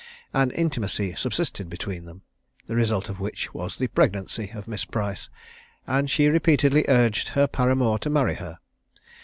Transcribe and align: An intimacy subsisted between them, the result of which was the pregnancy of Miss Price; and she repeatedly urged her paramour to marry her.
An 0.33 0.49
intimacy 0.49 1.13
subsisted 1.13 1.69
between 1.69 2.05
them, 2.05 2.23
the 2.65 2.75
result 2.75 3.07
of 3.07 3.19
which 3.19 3.53
was 3.53 3.77
the 3.77 3.85
pregnancy 3.85 4.49
of 4.55 4.67
Miss 4.67 4.83
Price; 4.83 5.29
and 5.85 6.09
she 6.09 6.27
repeatedly 6.27 6.85
urged 6.87 7.27
her 7.37 7.45
paramour 7.45 7.99
to 7.99 8.09
marry 8.09 8.33
her. 8.41 8.57